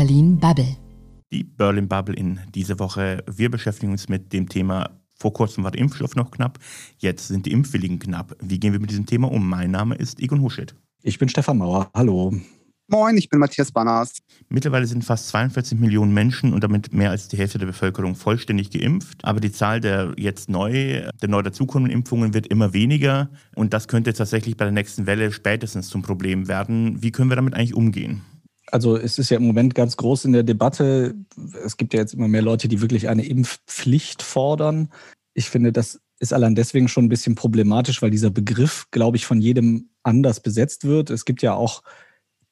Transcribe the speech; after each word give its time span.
Berlin 0.00 0.38
Bubble. 0.38 0.78
Die 1.30 1.44
Berlin 1.44 1.86
Bubble 1.86 2.14
in 2.14 2.40
dieser 2.54 2.78
Woche. 2.78 3.22
Wir 3.30 3.50
beschäftigen 3.50 3.92
uns 3.92 4.08
mit 4.08 4.32
dem 4.32 4.48
Thema 4.48 4.88
vor 5.18 5.34
kurzem 5.34 5.62
war 5.62 5.72
der 5.72 5.82
Impfstoff 5.82 6.16
noch 6.16 6.30
knapp, 6.30 6.58
jetzt 6.96 7.28
sind 7.28 7.44
die 7.44 7.52
Impfwilligen 7.52 7.98
knapp. 7.98 8.34
Wie 8.40 8.58
gehen 8.58 8.72
wir 8.72 8.80
mit 8.80 8.88
diesem 8.88 9.04
Thema 9.04 9.30
um? 9.30 9.46
Mein 9.46 9.72
Name 9.72 9.94
ist 9.96 10.18
Egon 10.18 10.40
Huschet. 10.40 10.74
Ich 11.02 11.18
bin 11.18 11.28
Stefan 11.28 11.58
Mauer. 11.58 11.90
Hallo. 11.92 12.34
Moin, 12.88 13.18
ich 13.18 13.28
bin 13.28 13.40
Matthias 13.40 13.70
Banners. 13.72 14.22
Mittlerweile 14.48 14.86
sind 14.86 15.04
fast 15.04 15.28
42 15.28 15.78
Millionen 15.78 16.14
Menschen 16.14 16.54
und 16.54 16.64
damit 16.64 16.94
mehr 16.94 17.10
als 17.10 17.28
die 17.28 17.36
Hälfte 17.36 17.58
der 17.58 17.66
Bevölkerung 17.66 18.14
vollständig 18.14 18.70
geimpft. 18.70 19.22
Aber 19.22 19.40
die 19.40 19.52
Zahl 19.52 19.82
der 19.82 20.14
jetzt 20.16 20.48
neu, 20.48 21.10
der 21.20 21.28
neu 21.28 21.42
dazukommenden 21.42 21.92
Impfungen 21.92 22.32
wird 22.32 22.46
immer 22.46 22.72
weniger. 22.72 23.28
Und 23.54 23.74
das 23.74 23.86
könnte 23.86 24.14
tatsächlich 24.14 24.56
bei 24.56 24.64
der 24.64 24.72
nächsten 24.72 25.04
Welle 25.04 25.30
spätestens 25.30 25.88
zum 25.90 26.00
Problem 26.00 26.48
werden. 26.48 27.02
Wie 27.02 27.12
können 27.12 27.30
wir 27.30 27.36
damit 27.36 27.52
eigentlich 27.52 27.74
umgehen? 27.74 28.22
Also 28.72 28.96
es 28.96 29.18
ist 29.18 29.30
ja 29.30 29.36
im 29.36 29.46
Moment 29.46 29.74
ganz 29.74 29.96
groß 29.96 30.24
in 30.26 30.32
der 30.32 30.42
Debatte. 30.42 31.14
Es 31.64 31.76
gibt 31.76 31.94
ja 31.94 32.00
jetzt 32.00 32.14
immer 32.14 32.28
mehr 32.28 32.42
Leute, 32.42 32.68
die 32.68 32.80
wirklich 32.80 33.08
eine 33.08 33.24
Impfpflicht 33.24 34.22
fordern. 34.22 34.90
Ich 35.34 35.50
finde, 35.50 35.72
das 35.72 36.00
ist 36.18 36.32
allein 36.32 36.54
deswegen 36.54 36.88
schon 36.88 37.06
ein 37.06 37.08
bisschen 37.08 37.34
problematisch, 37.34 38.02
weil 38.02 38.10
dieser 38.10 38.30
Begriff, 38.30 38.86
glaube 38.90 39.16
ich, 39.16 39.26
von 39.26 39.40
jedem 39.40 39.90
anders 40.02 40.40
besetzt 40.40 40.84
wird. 40.84 41.10
Es 41.10 41.24
gibt 41.24 41.42
ja 41.42 41.54
auch 41.54 41.82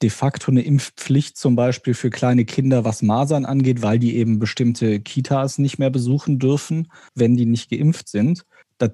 de 0.00 0.10
facto 0.10 0.50
eine 0.50 0.62
Impfpflicht 0.62 1.36
zum 1.36 1.56
Beispiel 1.56 1.94
für 1.94 2.10
kleine 2.10 2.44
Kinder, 2.44 2.84
was 2.84 3.02
Masern 3.02 3.44
angeht, 3.44 3.82
weil 3.82 3.98
die 3.98 4.16
eben 4.16 4.38
bestimmte 4.38 5.00
Kitas 5.00 5.58
nicht 5.58 5.78
mehr 5.78 5.90
besuchen 5.90 6.38
dürfen, 6.38 6.88
wenn 7.14 7.36
die 7.36 7.46
nicht 7.46 7.70
geimpft 7.70 8.08
sind. 8.08 8.44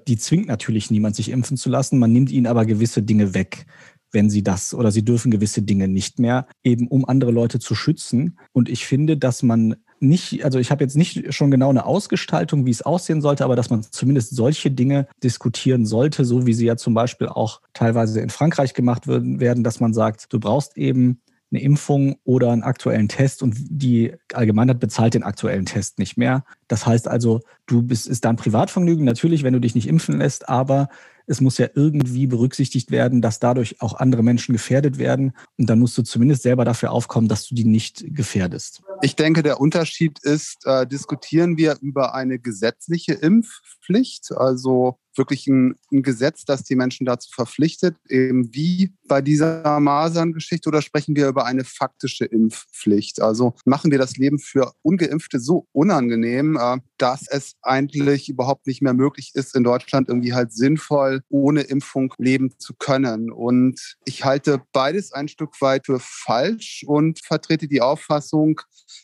Die 0.07 0.17
zwingt 0.17 0.47
natürlich 0.47 0.89
niemand, 0.89 1.15
sich 1.15 1.29
impfen 1.29 1.57
zu 1.57 1.69
lassen. 1.69 1.99
Man 1.99 2.11
nimmt 2.11 2.31
ihnen 2.31 2.47
aber 2.47 2.65
gewisse 2.65 3.03
Dinge 3.03 3.35
weg 3.35 3.67
wenn 4.11 4.29
sie 4.29 4.43
das 4.43 4.73
oder 4.73 4.91
sie 4.91 5.03
dürfen 5.03 5.31
gewisse 5.31 5.61
Dinge 5.61 5.87
nicht 5.87 6.19
mehr, 6.19 6.47
eben 6.63 6.87
um 6.87 7.05
andere 7.05 7.31
Leute 7.31 7.59
zu 7.59 7.75
schützen. 7.75 8.37
Und 8.53 8.69
ich 8.69 8.85
finde, 8.85 9.17
dass 9.17 9.43
man 9.43 9.75
nicht, 9.99 10.43
also 10.43 10.59
ich 10.59 10.71
habe 10.71 10.83
jetzt 10.83 10.97
nicht 10.97 11.33
schon 11.33 11.51
genau 11.51 11.69
eine 11.69 11.85
Ausgestaltung, 11.85 12.65
wie 12.65 12.71
es 12.71 12.81
aussehen 12.81 13.21
sollte, 13.21 13.43
aber 13.43 13.55
dass 13.55 13.69
man 13.69 13.83
zumindest 13.83 14.35
solche 14.35 14.71
Dinge 14.71 15.07
diskutieren 15.23 15.85
sollte, 15.85 16.25
so 16.25 16.45
wie 16.45 16.53
sie 16.53 16.65
ja 16.65 16.77
zum 16.77 16.93
Beispiel 16.93 17.27
auch 17.27 17.61
teilweise 17.73 18.19
in 18.21 18.29
Frankreich 18.29 18.73
gemacht 18.73 19.07
werden, 19.07 19.63
dass 19.63 19.79
man 19.79 19.93
sagt, 19.93 20.31
du 20.33 20.39
brauchst 20.39 20.77
eben 20.77 21.21
eine 21.51 21.61
Impfung 21.61 22.17
oder 22.23 22.51
einen 22.51 22.63
aktuellen 22.63 23.07
Test 23.07 23.43
und 23.43 23.55
die 23.69 24.13
Allgemeinheit 24.33 24.79
bezahlt 24.79 25.13
den 25.13 25.23
aktuellen 25.23 25.65
Test 25.65 25.99
nicht 25.99 26.17
mehr. 26.17 26.43
Das 26.67 26.85
heißt 26.85 27.07
also, 27.07 27.41
du 27.65 27.81
bist, 27.81 28.07
ist 28.07 28.25
dein 28.25 28.35
Privatvergnügen 28.35 29.05
natürlich, 29.05 29.43
wenn 29.43 29.53
du 29.53 29.61
dich 29.61 29.75
nicht 29.75 29.87
impfen 29.87 30.17
lässt, 30.17 30.49
aber 30.49 30.89
es 31.27 31.41
muss 31.41 31.57
ja 31.57 31.67
irgendwie 31.73 32.27
berücksichtigt 32.27 32.91
werden, 32.91 33.21
dass 33.21 33.39
dadurch 33.39 33.81
auch 33.81 33.93
andere 33.95 34.23
Menschen 34.23 34.53
gefährdet 34.53 34.97
werden. 34.97 35.33
Und 35.57 35.69
dann 35.69 35.79
musst 35.79 35.97
du 35.97 36.03
zumindest 36.03 36.43
selber 36.43 36.65
dafür 36.65 36.91
aufkommen, 36.91 37.27
dass 37.27 37.47
du 37.47 37.55
die 37.55 37.65
nicht 37.65 38.05
gefährdest. 38.07 38.81
Ich 39.01 39.15
denke, 39.15 39.43
der 39.43 39.59
Unterschied 39.59 40.19
ist, 40.23 40.65
äh, 40.65 40.87
diskutieren 40.87 41.57
wir 41.57 41.77
über 41.81 42.15
eine 42.15 42.39
gesetzliche 42.39 43.13
Impfpflicht, 43.13 44.31
also 44.31 44.99
wirklich 45.17 45.47
ein, 45.47 45.75
ein, 45.91 46.03
Gesetz, 46.03 46.45
das 46.45 46.63
die 46.63 46.75
Menschen 46.75 47.05
dazu 47.05 47.29
verpflichtet, 47.31 47.95
eben 48.09 48.53
wie 48.53 48.93
bei 49.07 49.21
dieser 49.21 49.79
Maserngeschichte 49.79 50.69
oder 50.69 50.81
sprechen 50.81 51.15
wir 51.15 51.27
über 51.27 51.45
eine 51.45 51.63
faktische 51.63 52.25
Impfpflicht? 52.25 53.21
Also 53.21 53.53
machen 53.65 53.91
wir 53.91 53.97
das 53.97 54.17
Leben 54.17 54.39
für 54.39 54.73
ungeimpfte 54.81 55.39
so 55.39 55.67
unangenehm, 55.71 56.57
äh, 56.59 56.77
dass 56.97 57.27
es 57.27 57.55
eigentlich 57.61 58.29
überhaupt 58.29 58.67
nicht 58.67 58.81
mehr 58.81 58.93
möglich 58.93 59.31
ist, 59.33 59.55
in 59.55 59.63
Deutschland 59.63 60.09
irgendwie 60.09 60.33
halt 60.33 60.53
sinnvoll 60.53 61.21
ohne 61.29 61.61
Impfung 61.61 62.13
leben 62.17 62.57
zu 62.57 62.73
können. 62.73 63.31
Und 63.31 63.95
ich 64.05 64.23
halte 64.23 64.61
beides 64.71 65.11
ein 65.11 65.27
Stück 65.27 65.61
weit 65.61 65.85
für 65.85 65.99
falsch 65.99 66.83
und 66.87 67.19
vertrete 67.23 67.67
die 67.67 67.81
Auffassung, 67.81 68.61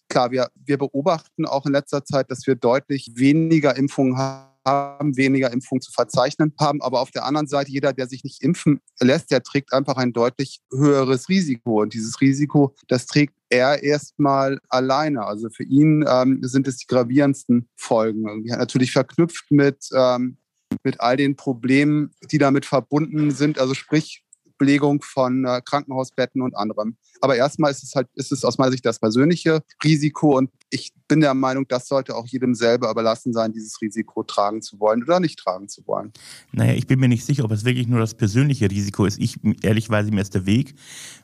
klar, 0.09 0.31
wir, 0.31 0.49
wir 0.55 0.77
beobachten 0.77 1.45
auch 1.45 1.65
in 1.65 1.73
letzter 1.73 2.03
Zeit, 2.03 2.31
dass 2.31 2.47
wir 2.47 2.55
deutlich 2.55 3.11
weniger 3.15 3.75
Impfungen 3.75 4.17
haben 4.17 4.50
haben, 4.65 5.17
weniger 5.17 5.51
Impfungen 5.51 5.81
zu 5.81 5.91
verzeichnen 5.91 6.53
haben. 6.59 6.81
Aber 6.81 7.01
auf 7.01 7.11
der 7.11 7.25
anderen 7.25 7.47
Seite, 7.47 7.71
jeder, 7.71 7.93
der 7.93 8.07
sich 8.07 8.23
nicht 8.23 8.41
impfen 8.41 8.79
lässt, 8.99 9.31
der 9.31 9.43
trägt 9.43 9.73
einfach 9.73 9.97
ein 9.97 10.13
deutlich 10.13 10.61
höheres 10.71 11.29
Risiko. 11.29 11.81
Und 11.81 11.93
dieses 11.93 12.21
Risiko, 12.21 12.75
das 12.87 13.05
trägt 13.05 13.33
er 13.49 13.83
erstmal 13.83 14.59
alleine. 14.69 15.25
Also 15.25 15.49
für 15.49 15.63
ihn 15.63 16.05
ähm, 16.07 16.39
sind 16.41 16.67
es 16.67 16.77
die 16.77 16.87
gravierendsten 16.87 17.67
Folgen. 17.75 18.43
Natürlich 18.45 18.91
verknüpft 18.91 19.51
mit, 19.51 19.89
ähm, 19.93 20.37
mit 20.83 20.99
all 21.01 21.17
den 21.17 21.35
Problemen, 21.35 22.11
die 22.31 22.37
damit 22.37 22.65
verbunden 22.65 23.31
sind. 23.31 23.59
Also 23.59 23.73
sprich, 23.73 24.23
Belegung 24.61 25.01
von 25.01 25.43
äh, 25.43 25.59
Krankenhausbetten 25.65 26.43
und 26.43 26.55
anderem. 26.55 26.95
Aber 27.19 27.35
erstmal 27.35 27.71
ist 27.71 27.81
es 27.81 27.95
halt, 27.95 28.07
ist 28.13 28.31
es 28.31 28.45
aus 28.45 28.59
meiner 28.59 28.71
Sicht 28.71 28.85
das 28.85 28.99
persönliche 28.99 29.63
Risiko 29.83 30.37
und 30.37 30.51
ich 30.69 30.93
bin 31.07 31.19
der 31.19 31.33
Meinung, 31.33 31.67
das 31.67 31.87
sollte 31.87 32.15
auch 32.15 32.27
jedem 32.27 32.53
selber 32.53 32.89
überlassen 32.91 33.33
sein, 33.33 33.51
dieses 33.51 33.81
Risiko 33.81 34.23
tragen 34.23 34.61
zu 34.61 34.79
wollen 34.79 35.03
oder 35.03 35.19
nicht 35.19 35.39
tragen 35.39 35.67
zu 35.67 35.85
wollen. 35.87 36.13
Naja, 36.51 36.73
ich 36.73 36.87
bin 36.87 36.99
mir 36.99 37.09
nicht 37.09 37.25
sicher, 37.25 37.43
ob 37.43 37.51
es 37.51 37.65
wirklich 37.65 37.87
nur 37.87 37.99
das 37.99 38.13
persönliche 38.13 38.69
Risiko 38.69 39.05
ist. 39.05 39.19
Ich, 39.19 39.39
ehrlich 39.63 39.89
weiß, 39.89 40.09
mir 40.11 40.21
ist 40.21 40.35
der 40.35 40.45
Weg, 40.45 40.75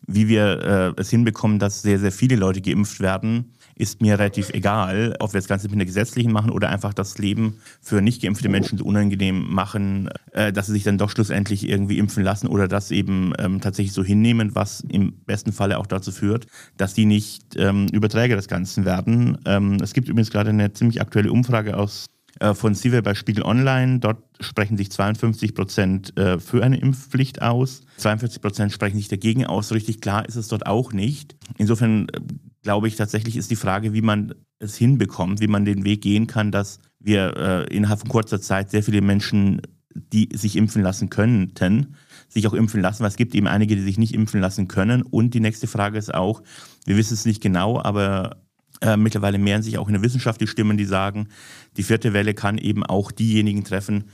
wie 0.05 0.27
wir 0.27 0.95
äh, 0.97 0.99
es 0.99 1.09
hinbekommen, 1.09 1.59
dass 1.59 1.83
sehr, 1.83 1.99
sehr 1.99 2.11
viele 2.11 2.35
Leute 2.35 2.61
geimpft 2.61 2.99
werden, 2.99 3.53
ist 3.75 4.01
mir 4.01 4.17
relativ 4.17 4.49
egal, 4.49 5.15
ob 5.19 5.33
wir 5.33 5.39
das 5.39 5.47
Ganze 5.47 5.67
mit 5.67 5.75
einer 5.75 5.85
gesetzlichen 5.85 6.31
machen 6.31 6.49
oder 6.49 6.69
einfach 6.69 6.93
das 6.93 7.17
Leben 7.17 7.59
für 7.79 8.01
nicht 8.01 8.21
geimpfte 8.21 8.49
Menschen 8.49 8.77
so 8.77 8.83
unangenehm 8.83 9.53
machen, 9.53 10.09
äh, 10.31 10.51
dass 10.51 10.65
sie 10.65 10.73
sich 10.73 10.83
dann 10.83 10.97
doch 10.97 11.11
schlussendlich 11.11 11.69
irgendwie 11.69 11.99
impfen 11.99 12.23
lassen 12.23 12.47
oder 12.47 12.67
das 12.67 12.91
eben 12.91 13.26
ähm, 13.38 13.61
tatsächlich 13.61 13.93
so 13.93 14.03
hinnehmen, 14.03 14.55
was 14.55 14.81
im 14.81 15.13
besten 15.25 15.51
Falle 15.51 15.77
auch 15.77 15.88
dazu 15.88 16.11
führt, 16.11 16.47
dass 16.77 16.93
die 16.93 17.05
nicht 17.05 17.55
ähm, 17.57 17.88
Überträger 17.91 18.35
des 18.35 18.47
Ganzen 18.47 18.85
werden. 18.85 19.38
Ähm, 19.45 19.77
es 19.81 19.93
gibt 19.93 20.09
übrigens 20.09 20.31
gerade 20.31 20.49
eine 20.49 20.73
ziemlich 20.73 21.01
aktuelle 21.01 21.31
Umfrage 21.31 21.77
aus 21.77 22.07
äh, 22.39 22.53
von 22.53 22.75
CIVE 22.75 23.01
bei 23.01 23.16
Spiegel 23.16 23.43
Online. 23.43 23.99
Dort 23.99 24.23
sprechen 24.39 24.77
sich 24.77 24.91
52 24.91 25.55
Prozent 25.55 26.17
äh, 26.17 26.39
für 26.39 26.63
eine 26.63 26.79
Impfpflicht 26.79 27.41
aus. 27.41 27.81
42 27.97 28.41
Prozent 28.41 28.71
sprechen 28.71 28.97
sich 28.97 29.07
dagegen 29.07 29.45
aus. 29.45 29.71
Richtig 29.71 30.01
klar 30.01 30.27
ist 30.27 30.35
es 30.35 30.47
dort 30.47 30.67
auch 30.67 30.93
nicht. 30.93 31.35
Insofern 31.57 32.07
äh, 32.09 32.19
glaube 32.61 32.87
ich 32.87 32.95
tatsächlich 32.95 33.37
ist 33.37 33.49
die 33.49 33.55
Frage, 33.55 33.93
wie 33.93 34.01
man 34.01 34.35
es 34.59 34.75
hinbekommt, 34.75 35.39
wie 35.39 35.47
man 35.47 35.66
den 35.66 35.83
Weg 35.85 36.01
gehen 36.01 36.27
kann, 36.27 36.51
dass 36.51 36.79
wir 36.99 37.67
innerhalb 37.69 37.99
von 37.99 38.09
kurzer 38.09 38.41
Zeit 38.41 38.71
sehr 38.71 38.81
viele 38.81 39.01
Menschen, 39.01 39.61
die 39.93 40.29
sich 40.33 40.55
impfen 40.55 40.81
lassen 40.81 41.09
könnten, 41.09 41.95
sich 42.29 42.47
auch 42.47 42.53
impfen 42.53 42.81
lassen, 42.81 43.01
weil 43.01 43.09
es 43.09 43.15
gibt 43.15 43.35
eben 43.35 43.47
einige, 43.47 43.75
die 43.75 43.81
sich 43.81 43.97
nicht 43.97 44.13
impfen 44.13 44.41
lassen 44.41 44.67
können. 44.67 45.01
Und 45.01 45.33
die 45.33 45.39
nächste 45.39 45.67
Frage 45.67 45.97
ist 45.97 46.13
auch, 46.13 46.41
wir 46.85 46.97
wissen 46.97 47.13
es 47.13 47.25
nicht 47.25 47.41
genau, 47.41 47.81
aber 47.81 48.38
äh, 48.81 48.97
mittlerweile 48.97 49.38
mehren 49.38 49.63
sich 49.63 49.77
auch 49.77 49.88
in 49.88 49.93
der 49.93 50.03
Wissenschaft 50.03 50.41
die 50.41 50.47
Stimmen, 50.47 50.77
die 50.77 50.85
sagen, 50.85 51.29
die 51.77 51.83
vierte 51.83 52.13
Welle 52.13 52.33
kann 52.33 52.57
eben 52.57 52.83
auch 52.83 53.11
diejenigen 53.11 53.63
treffen, 53.63 54.05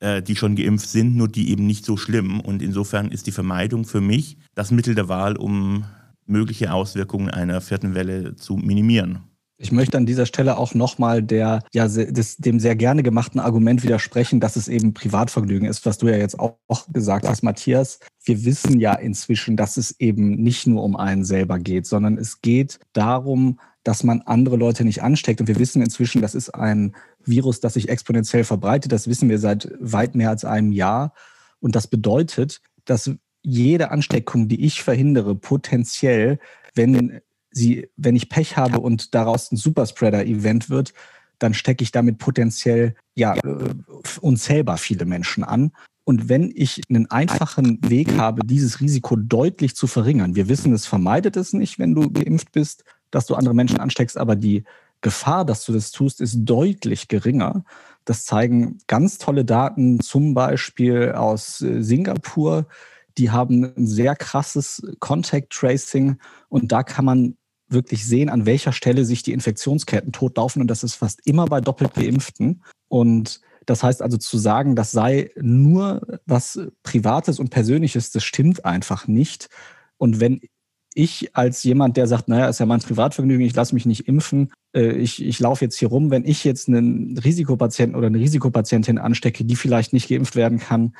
äh, 0.00 0.22
die 0.22 0.36
schon 0.36 0.56
geimpft 0.56 0.88
sind, 0.88 1.16
nur 1.16 1.28
die 1.28 1.50
eben 1.50 1.66
nicht 1.66 1.84
so 1.84 1.96
schlimm. 1.96 2.40
Und 2.40 2.62
insofern 2.62 3.10
ist 3.10 3.26
die 3.26 3.32
Vermeidung 3.32 3.84
für 3.84 4.00
mich 4.00 4.36
das 4.54 4.70
Mittel 4.70 4.94
der 4.94 5.08
Wahl, 5.08 5.36
um 5.36 5.84
mögliche 6.26 6.72
Auswirkungen 6.72 7.30
einer 7.30 7.60
vierten 7.60 7.94
Welle 7.94 8.36
zu 8.36 8.56
minimieren. 8.56 9.20
Ich 9.62 9.70
möchte 9.70 9.96
an 9.96 10.06
dieser 10.06 10.26
Stelle 10.26 10.56
auch 10.58 10.74
nochmal 10.74 11.22
der, 11.22 11.62
ja, 11.72 11.86
dem 11.86 12.58
sehr 12.58 12.74
gerne 12.74 13.04
gemachten 13.04 13.38
Argument 13.38 13.84
widersprechen, 13.84 14.40
dass 14.40 14.56
es 14.56 14.66
eben 14.66 14.92
Privatvergnügen 14.92 15.68
ist, 15.68 15.86
was 15.86 15.98
du 15.98 16.08
ja 16.08 16.16
jetzt 16.16 16.36
auch 16.40 16.56
gesagt 16.92 17.28
hast, 17.28 17.44
Matthias. 17.44 18.00
Wir 18.24 18.44
wissen 18.44 18.80
ja 18.80 18.92
inzwischen, 18.92 19.56
dass 19.56 19.76
es 19.76 20.00
eben 20.00 20.34
nicht 20.34 20.66
nur 20.66 20.82
um 20.82 20.96
einen 20.96 21.24
selber 21.24 21.60
geht, 21.60 21.86
sondern 21.86 22.18
es 22.18 22.40
geht 22.40 22.80
darum, 22.92 23.60
dass 23.84 24.02
man 24.02 24.22
andere 24.22 24.56
Leute 24.56 24.84
nicht 24.84 25.00
ansteckt. 25.00 25.40
Und 25.40 25.46
wir 25.46 25.60
wissen 25.60 25.80
inzwischen, 25.80 26.22
das 26.22 26.34
ist 26.34 26.50
ein 26.50 26.96
Virus, 27.24 27.60
das 27.60 27.74
sich 27.74 27.88
exponentiell 27.88 28.42
verbreitet. 28.42 28.90
Das 28.90 29.06
wissen 29.06 29.28
wir 29.28 29.38
seit 29.38 29.72
weit 29.78 30.16
mehr 30.16 30.30
als 30.30 30.44
einem 30.44 30.72
Jahr. 30.72 31.14
Und 31.60 31.76
das 31.76 31.86
bedeutet, 31.86 32.62
dass 32.84 33.12
jede 33.42 33.92
Ansteckung, 33.92 34.48
die 34.48 34.64
ich 34.64 34.82
verhindere, 34.82 35.36
potenziell, 35.36 36.40
wenn 36.74 37.20
sie, 37.52 37.88
wenn 37.96 38.16
ich 38.16 38.28
Pech 38.28 38.56
habe 38.56 38.80
und 38.80 39.14
daraus 39.14 39.52
ein 39.52 39.56
Superspreader-Event 39.56 40.70
wird, 40.70 40.92
dann 41.38 41.54
stecke 41.54 41.82
ich 41.82 41.92
damit 41.92 42.18
potenziell 42.18 42.94
ja, 43.14 43.34
äh, 43.34 43.74
unzählbar 44.20 44.78
viele 44.78 45.04
Menschen 45.04 45.44
an. 45.44 45.72
Und 46.04 46.28
wenn 46.28 46.52
ich 46.54 46.80
einen 46.88 47.10
einfachen 47.10 47.78
Weg 47.88 48.16
habe, 48.16 48.44
dieses 48.44 48.80
Risiko 48.80 49.16
deutlich 49.16 49.76
zu 49.76 49.86
verringern, 49.86 50.34
wir 50.34 50.48
wissen, 50.48 50.72
es 50.72 50.86
vermeidet 50.86 51.36
es 51.36 51.52
nicht, 51.52 51.78
wenn 51.78 51.94
du 51.94 52.10
geimpft 52.10 52.52
bist, 52.52 52.84
dass 53.10 53.26
du 53.26 53.34
andere 53.34 53.54
Menschen 53.54 53.78
ansteckst, 53.78 54.16
aber 54.16 54.34
die 54.34 54.64
Gefahr, 55.00 55.44
dass 55.44 55.64
du 55.64 55.72
das 55.72 55.90
tust, 55.90 56.20
ist 56.20 56.38
deutlich 56.44 57.08
geringer. 57.08 57.64
Das 58.04 58.24
zeigen 58.24 58.78
ganz 58.86 59.18
tolle 59.18 59.44
Daten, 59.44 60.00
zum 60.00 60.34
Beispiel 60.34 61.12
aus 61.12 61.60
äh, 61.60 61.82
Singapur. 61.82 62.66
Die 63.18 63.30
haben 63.30 63.64
ein 63.76 63.86
sehr 63.86 64.16
krasses 64.16 64.82
Contact 65.00 65.52
Tracing 65.52 66.16
und 66.48 66.72
da 66.72 66.82
kann 66.82 67.04
man 67.04 67.36
wirklich 67.72 68.06
sehen, 68.06 68.28
an 68.28 68.46
welcher 68.46 68.72
Stelle 68.72 69.04
sich 69.04 69.22
die 69.22 69.32
Infektionsketten 69.32 70.12
totlaufen 70.12 70.62
und 70.62 70.68
das 70.68 70.82
ist 70.82 70.94
fast 70.94 71.20
immer 71.26 71.46
bei 71.46 71.60
doppelt 71.60 71.94
Geimpften. 71.94 72.62
Und 72.88 73.40
das 73.66 73.82
heißt 73.82 74.02
also 74.02 74.16
zu 74.16 74.38
sagen, 74.38 74.76
das 74.76 74.90
sei 74.90 75.30
nur 75.36 76.20
was 76.26 76.60
Privates 76.82 77.38
und 77.38 77.50
Persönliches, 77.50 78.10
das 78.10 78.24
stimmt 78.24 78.64
einfach 78.64 79.06
nicht. 79.06 79.48
Und 79.98 80.20
wenn 80.20 80.40
ich 80.94 81.34
als 81.34 81.62
jemand, 81.62 81.96
der 81.96 82.06
sagt, 82.06 82.28
naja, 82.28 82.48
ist 82.48 82.60
ja 82.60 82.66
mein 82.66 82.80
Privatvergnügen, 82.80 83.46
ich 83.46 83.54
lasse 83.54 83.74
mich 83.74 83.86
nicht 83.86 84.08
impfen, 84.08 84.52
äh, 84.74 84.92
ich, 84.92 85.24
ich 85.24 85.40
laufe 85.40 85.64
jetzt 85.64 85.78
hier 85.78 85.88
rum, 85.88 86.10
wenn 86.10 86.24
ich 86.24 86.44
jetzt 86.44 86.68
einen 86.68 87.16
Risikopatienten 87.18 87.96
oder 87.96 88.08
eine 88.08 88.18
Risikopatientin 88.18 88.98
anstecke, 88.98 89.44
die 89.44 89.56
vielleicht 89.56 89.92
nicht 89.92 90.08
geimpft 90.08 90.36
werden 90.36 90.58
kann, 90.58 90.94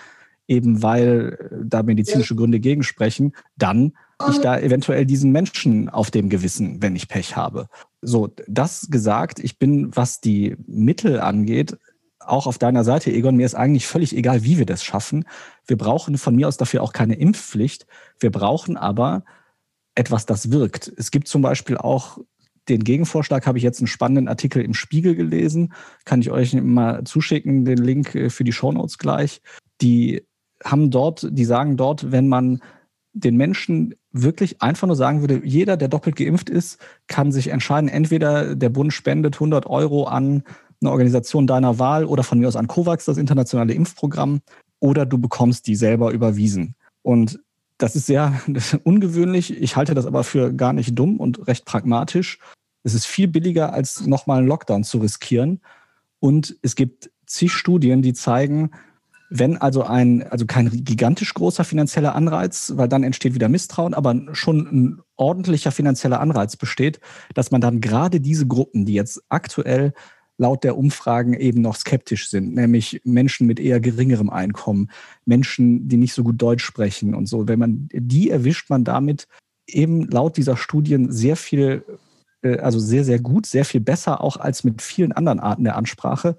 eben 0.48 0.82
weil 0.82 1.38
äh, 1.38 1.56
da 1.64 1.82
medizinische 1.82 2.36
Gründe 2.36 2.60
gegensprechen, 2.60 3.32
dann 3.56 3.92
ich 4.30 4.38
da 4.38 4.58
eventuell 4.58 5.04
diesen 5.04 5.32
Menschen 5.32 5.88
auf 5.88 6.10
dem 6.10 6.28
Gewissen, 6.28 6.80
wenn 6.80 6.94
ich 6.94 7.08
Pech 7.08 7.36
habe. 7.36 7.68
So, 8.02 8.32
das 8.46 8.88
gesagt, 8.90 9.40
ich 9.40 9.58
bin, 9.58 9.94
was 9.96 10.20
die 10.20 10.56
Mittel 10.66 11.20
angeht, 11.20 11.76
auch 12.20 12.46
auf 12.46 12.58
deiner 12.58 12.84
Seite, 12.84 13.10
Egon, 13.10 13.36
mir 13.36 13.46
ist 13.46 13.54
eigentlich 13.54 13.86
völlig 13.86 14.16
egal, 14.16 14.44
wie 14.44 14.58
wir 14.58 14.66
das 14.66 14.84
schaffen. 14.84 15.24
Wir 15.66 15.76
brauchen 15.76 16.18
von 16.18 16.36
mir 16.36 16.46
aus 16.46 16.56
dafür 16.56 16.82
auch 16.82 16.92
keine 16.92 17.14
Impfpflicht. 17.14 17.86
Wir 18.20 18.30
brauchen 18.30 18.76
aber 18.76 19.24
etwas, 19.94 20.24
das 20.24 20.52
wirkt. 20.52 20.92
Es 20.96 21.10
gibt 21.10 21.26
zum 21.26 21.42
Beispiel 21.42 21.76
auch 21.76 22.18
den 22.68 22.84
Gegenvorschlag, 22.84 23.46
habe 23.46 23.58
ich 23.58 23.64
jetzt 23.64 23.80
einen 23.80 23.88
spannenden 23.88 24.28
Artikel 24.28 24.62
im 24.62 24.74
Spiegel 24.74 25.16
gelesen. 25.16 25.72
Kann 26.04 26.20
ich 26.20 26.30
euch 26.30 26.54
mal 26.54 27.02
zuschicken, 27.04 27.64
den 27.64 27.78
Link 27.78 28.14
äh, 28.14 28.30
für 28.30 28.44
die 28.44 28.52
Shownotes 28.52 28.98
gleich. 28.98 29.42
Die 29.80 30.24
haben 30.64 30.90
dort, 30.90 31.26
die 31.30 31.44
sagen 31.44 31.76
dort, 31.76 32.12
wenn 32.12 32.28
man 32.28 32.60
den 33.12 33.36
Menschen 33.36 33.94
wirklich 34.12 34.62
einfach 34.62 34.86
nur 34.86 34.96
sagen 34.96 35.20
würde, 35.20 35.42
jeder, 35.44 35.76
der 35.76 35.88
doppelt 35.88 36.16
geimpft 36.16 36.50
ist, 36.50 36.78
kann 37.06 37.32
sich 37.32 37.48
entscheiden, 37.48 37.88
entweder 37.88 38.54
der 38.54 38.68
Bund 38.68 38.92
spendet 38.92 39.36
100 39.36 39.66
Euro 39.66 40.04
an 40.04 40.44
eine 40.80 40.90
Organisation 40.90 41.46
deiner 41.46 41.78
Wahl 41.78 42.04
oder 42.04 42.22
von 42.22 42.38
mir 42.38 42.48
aus 42.48 42.56
an 42.56 42.66
COVAX, 42.66 43.04
das 43.04 43.16
internationale 43.16 43.72
Impfprogramm, 43.72 44.40
oder 44.80 45.06
du 45.06 45.18
bekommst 45.18 45.66
die 45.66 45.76
selber 45.76 46.10
überwiesen. 46.10 46.74
Und 47.02 47.40
das 47.78 47.96
ist 47.96 48.06
sehr 48.06 48.40
ungewöhnlich. 48.84 49.60
Ich 49.60 49.76
halte 49.76 49.94
das 49.94 50.06
aber 50.06 50.24
für 50.24 50.52
gar 50.52 50.72
nicht 50.72 50.98
dumm 50.98 51.18
und 51.18 51.46
recht 51.46 51.64
pragmatisch. 51.64 52.38
Es 52.82 52.94
ist 52.94 53.06
viel 53.06 53.28
billiger, 53.28 53.72
als 53.72 54.06
nochmal 54.06 54.38
einen 54.38 54.48
Lockdown 54.48 54.82
zu 54.82 54.98
riskieren. 54.98 55.60
Und 56.18 56.56
es 56.62 56.74
gibt 56.74 57.10
zig 57.26 57.52
Studien, 57.52 58.02
die 58.02 58.12
zeigen, 58.12 58.72
wenn 59.34 59.56
also 59.56 59.82
ein, 59.84 60.22
also 60.24 60.44
kein 60.44 60.68
gigantisch 60.84 61.32
großer 61.32 61.64
finanzieller 61.64 62.14
Anreiz, 62.14 62.74
weil 62.76 62.88
dann 62.88 63.02
entsteht 63.02 63.34
wieder 63.34 63.48
Misstrauen, 63.48 63.94
aber 63.94 64.14
schon 64.34 64.58
ein 64.66 65.00
ordentlicher 65.16 65.72
finanzieller 65.72 66.20
Anreiz 66.20 66.56
besteht, 66.56 67.00
dass 67.34 67.50
man 67.50 67.62
dann 67.62 67.80
gerade 67.80 68.20
diese 68.20 68.46
Gruppen, 68.46 68.84
die 68.84 68.92
jetzt 68.92 69.22
aktuell 69.30 69.94
laut 70.36 70.64
der 70.64 70.76
Umfragen 70.76 71.32
eben 71.32 71.62
noch 71.62 71.76
skeptisch 71.76 72.28
sind, 72.28 72.54
nämlich 72.54 73.00
Menschen 73.04 73.46
mit 73.46 73.58
eher 73.58 73.80
geringerem 73.80 74.28
Einkommen, 74.28 74.90
Menschen, 75.24 75.88
die 75.88 75.96
nicht 75.96 76.12
so 76.12 76.24
gut 76.24 76.40
Deutsch 76.40 76.64
sprechen 76.64 77.14
und 77.14 77.26
so. 77.26 77.48
Wenn 77.48 77.58
man 77.58 77.88
die 77.92 78.28
erwischt 78.28 78.68
man 78.68 78.84
damit 78.84 79.28
eben 79.66 80.08
laut 80.08 80.36
dieser 80.36 80.58
Studien 80.58 81.10
sehr 81.10 81.36
viel, 81.36 81.84
äh, 82.42 82.58
also 82.58 82.78
sehr, 82.78 83.04
sehr 83.04 83.18
gut, 83.18 83.46
sehr 83.46 83.64
viel 83.64 83.80
besser 83.80 84.20
auch 84.20 84.36
als 84.36 84.62
mit 84.62 84.82
vielen 84.82 85.12
anderen 85.12 85.40
Arten 85.40 85.64
der 85.64 85.76
Ansprache. 85.76 86.36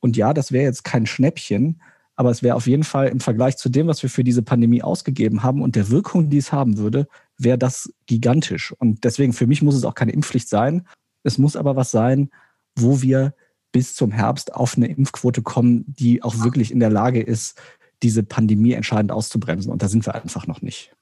Und 0.00 0.16
ja, 0.16 0.34
das 0.34 0.52
wäre 0.52 0.64
jetzt 0.64 0.84
kein 0.84 1.06
Schnäppchen, 1.06 1.80
aber 2.18 2.30
es 2.32 2.42
wäre 2.42 2.56
auf 2.56 2.66
jeden 2.66 2.82
Fall 2.82 3.06
im 3.06 3.20
Vergleich 3.20 3.56
zu 3.58 3.68
dem, 3.68 3.86
was 3.86 4.02
wir 4.02 4.10
für 4.10 4.24
diese 4.24 4.42
Pandemie 4.42 4.82
ausgegeben 4.82 5.44
haben 5.44 5.62
und 5.62 5.76
der 5.76 5.88
Wirkung, 5.88 6.30
die 6.30 6.38
es 6.38 6.50
haben 6.50 6.76
würde, 6.76 7.06
wäre 7.36 7.56
das 7.56 7.92
gigantisch. 8.06 8.74
Und 8.80 9.04
deswegen 9.04 9.32
für 9.32 9.46
mich 9.46 9.62
muss 9.62 9.76
es 9.76 9.84
auch 9.84 9.94
keine 9.94 10.10
Impfpflicht 10.10 10.48
sein. 10.48 10.84
Es 11.22 11.38
muss 11.38 11.54
aber 11.54 11.76
was 11.76 11.92
sein, 11.92 12.30
wo 12.74 13.02
wir 13.02 13.34
bis 13.70 13.94
zum 13.94 14.10
Herbst 14.10 14.52
auf 14.52 14.76
eine 14.76 14.88
Impfquote 14.88 15.42
kommen, 15.42 15.84
die 15.86 16.20
auch 16.24 16.42
wirklich 16.42 16.72
in 16.72 16.80
der 16.80 16.90
Lage 16.90 17.22
ist, 17.22 17.56
diese 18.02 18.24
Pandemie 18.24 18.72
entscheidend 18.72 19.12
auszubremsen. 19.12 19.70
Und 19.70 19.80
da 19.82 19.88
sind 19.88 20.04
wir 20.04 20.16
einfach 20.16 20.48
noch 20.48 20.60
nicht. 20.60 20.96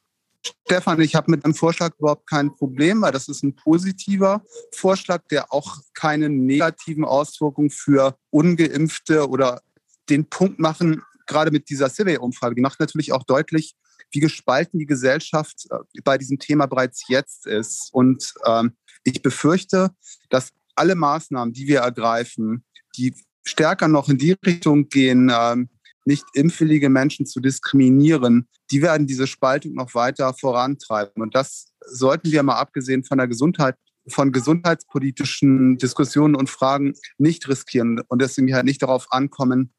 Stefan, 0.67 1.01
ich 1.01 1.15
habe 1.15 1.31
mit 1.31 1.47
dem 1.47 1.55
Vorschlag 1.55 1.93
überhaupt 1.99 2.29
kein 2.29 2.55
Problem, 2.55 3.01
weil 3.01 3.13
das 3.13 3.29
ist 3.29 3.43
ein 3.43 3.57
positiver 3.57 4.43
Vorschlag, 4.71 5.23
der 5.31 5.51
auch 5.51 5.79
keine 5.95 6.29
negativen 6.29 7.07
Auswirkungen 7.07 7.71
für 7.71 8.19
ungeimpfte 8.29 9.31
oder 9.31 9.63
den 10.09 10.29
Punkt 10.29 10.59
machen, 10.59 11.03
gerade 11.27 11.51
mit 11.51 11.69
dieser 11.69 11.89
Survey-Umfrage, 11.89 12.55
die 12.55 12.63
macht 12.63 12.81
natürlich 12.81 13.13
auch 13.13 13.25
deutlich, 13.25 13.75
wie 14.13 14.21
gespalten 14.21 14.79
die 14.79 14.87
Gesellschaft 14.87 15.67
äh, 15.71 16.01
bei 16.05 16.19
diesem 16.19 16.39
Thema 16.39 16.67
bereits 16.67 17.09
jetzt 17.09 17.47
ist. 17.47 17.91
Und 17.93 18.35
ähm, 18.45 18.73
ich 19.05 19.23
befürchte, 19.23 19.91
dass 20.31 20.53
alle 20.75 20.95
Maßnahmen, 20.95 21.53
die 21.53 21.67
wir 21.67 21.81
ergreifen, 21.81 22.65
die 22.97 23.15
stärker 23.45 23.89
noch 23.89 24.09
in 24.09 24.19
die 24.19 24.37
Richtung 24.45 24.89
gehen, 24.89 25.31
ähm, 25.35 25.69
nicht 26.05 26.25
impfwillige 26.35 26.89
Menschen 26.89 27.27
zu 27.27 27.41
diskriminieren, 27.41 28.49
die 28.71 28.81
werden 28.83 29.07
diese 29.07 29.27
Spaltung 29.27 29.75
noch 29.75 29.95
weiter 29.95 30.35
vorantreiben. 30.35 31.23
Und 31.23 31.35
das 31.35 31.73
sollten 31.87 32.31
wir 32.31 32.43
mal 32.43 32.57
abgesehen 32.57 33.05
von 33.05 33.19
der 33.19 33.27
Gesundheit, 33.27 33.77
von 34.09 34.31
gesundheitspolitischen 34.31 35.79
Diskussionen 35.79 36.37
und 36.37 36.49
Fragen 36.49 36.95
nicht 37.19 37.49
riskieren 37.49 38.01
und 38.07 38.23
deswegen 38.23 38.55
halt 38.55 38.65
nicht 38.65 38.83
darauf 38.83 39.11
ankommen 39.11 39.73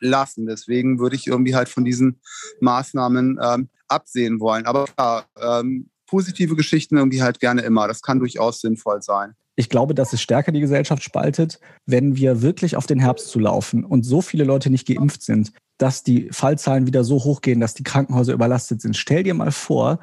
lassen. 0.00 0.46
Deswegen 0.46 0.98
würde 0.98 1.16
ich 1.16 1.26
irgendwie 1.26 1.54
halt 1.54 1.68
von 1.68 1.84
diesen 1.84 2.20
Maßnahmen 2.60 3.38
ähm, 3.42 3.68
absehen 3.88 4.40
wollen. 4.40 4.66
Aber 4.66 4.84
klar, 4.84 5.26
ähm, 5.40 5.90
positive 6.06 6.56
Geschichten 6.56 6.96
irgendwie 6.96 7.22
halt 7.22 7.40
gerne 7.40 7.62
immer. 7.62 7.88
Das 7.88 8.02
kann 8.02 8.18
durchaus 8.18 8.60
sinnvoll 8.60 9.02
sein. 9.02 9.34
Ich 9.56 9.68
glaube, 9.68 9.94
dass 9.94 10.12
es 10.12 10.20
stärker 10.20 10.50
die 10.50 10.60
Gesellschaft 10.60 11.02
spaltet, 11.02 11.60
wenn 11.86 12.16
wir 12.16 12.42
wirklich 12.42 12.76
auf 12.76 12.86
den 12.86 12.98
Herbst 12.98 13.28
zulaufen 13.28 13.84
und 13.84 14.02
so 14.04 14.20
viele 14.20 14.44
Leute 14.44 14.68
nicht 14.68 14.86
geimpft 14.86 15.22
sind, 15.22 15.52
dass 15.78 16.02
die 16.02 16.28
Fallzahlen 16.32 16.86
wieder 16.86 17.04
so 17.04 17.22
hoch 17.22 17.40
gehen, 17.40 17.60
dass 17.60 17.74
die 17.74 17.84
Krankenhäuser 17.84 18.32
überlastet 18.32 18.80
sind. 18.80 18.96
Stell 18.96 19.22
dir 19.22 19.34
mal 19.34 19.52
vor, 19.52 20.00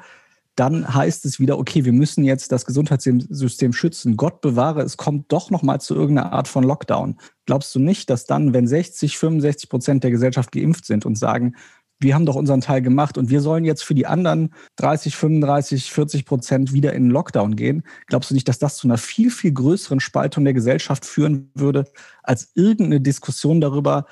dann 0.54 0.94
heißt 0.94 1.24
es 1.24 1.40
wieder, 1.40 1.58
okay, 1.58 1.84
wir 1.84 1.92
müssen 1.92 2.24
jetzt 2.24 2.52
das 2.52 2.66
Gesundheitssystem 2.66 3.72
schützen. 3.72 4.16
Gott 4.16 4.40
bewahre, 4.42 4.82
es 4.82 4.96
kommt 4.96 5.32
doch 5.32 5.50
noch 5.50 5.62
mal 5.62 5.80
zu 5.80 5.94
irgendeiner 5.94 6.32
Art 6.32 6.46
von 6.46 6.62
Lockdown. 6.62 7.16
Glaubst 7.46 7.74
du 7.74 7.78
nicht, 7.78 8.10
dass 8.10 8.26
dann, 8.26 8.52
wenn 8.52 8.66
60, 8.66 9.16
65 9.16 9.70
Prozent 9.70 10.04
der 10.04 10.10
Gesellschaft 10.10 10.52
geimpft 10.52 10.84
sind 10.84 11.06
und 11.06 11.16
sagen, 11.16 11.54
wir 12.02 12.14
haben 12.14 12.26
doch 12.26 12.34
unseren 12.34 12.60
Teil 12.60 12.82
gemacht 12.82 13.16
und 13.16 13.30
wir 13.30 13.40
sollen 13.40 13.64
jetzt 13.64 13.84
für 13.84 13.94
die 13.94 14.06
anderen 14.06 14.52
30, 14.76 15.16
35, 15.16 15.92
40 15.92 16.24
Prozent 16.26 16.72
wieder 16.72 16.92
in 16.92 17.04
den 17.04 17.10
Lockdown 17.10 17.56
gehen. 17.56 17.84
Glaubst 18.08 18.30
du 18.30 18.34
nicht, 18.34 18.48
dass 18.48 18.58
das 18.58 18.76
zu 18.76 18.88
einer 18.88 18.98
viel, 18.98 19.30
viel 19.30 19.52
größeren 19.52 20.00
Spaltung 20.00 20.44
der 20.44 20.52
Gesellschaft 20.52 21.04
führen 21.04 21.50
würde, 21.54 21.84
als 22.22 22.50
irgendeine 22.54 23.00
Diskussion 23.00 23.60
darüber, 23.60 24.06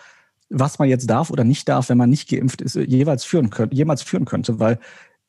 was 0.49 0.79
man 0.79 0.89
jetzt 0.89 1.11
darf 1.11 1.31
oder 1.31 1.45
nicht 1.45 1.69
darf, 1.69 1.89
wenn 1.89 1.99
man 1.99 2.11
nicht 2.11 2.29
geimpft 2.29 2.63
ist, 2.63 2.77
jeweils 2.77 3.25
führen 3.25 3.51
könnte, 3.51 3.77
jemals 3.77 4.03
führen 4.03 4.25
könnte? 4.25 4.59
Weil 4.59 4.79